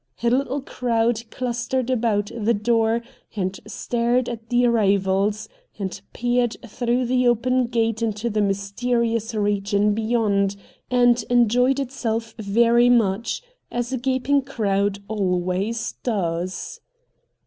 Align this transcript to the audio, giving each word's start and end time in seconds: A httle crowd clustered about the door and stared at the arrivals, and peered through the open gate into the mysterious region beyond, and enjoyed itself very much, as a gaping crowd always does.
A 0.23 0.31
httle 0.31 0.65
crowd 0.65 1.29
clustered 1.29 1.91
about 1.91 2.31
the 2.35 2.55
door 2.55 3.03
and 3.35 3.59
stared 3.67 4.27
at 4.27 4.49
the 4.49 4.65
arrivals, 4.65 5.47
and 5.77 6.01
peered 6.11 6.57
through 6.65 7.05
the 7.05 7.27
open 7.27 7.67
gate 7.67 8.01
into 8.01 8.27
the 8.27 8.41
mysterious 8.41 9.35
region 9.35 9.93
beyond, 9.93 10.55
and 10.89 11.23
enjoyed 11.29 11.79
itself 11.79 12.33
very 12.39 12.89
much, 12.89 13.43
as 13.69 13.93
a 13.93 13.97
gaping 13.99 14.41
crowd 14.41 14.97
always 15.07 15.91
does. 16.01 16.79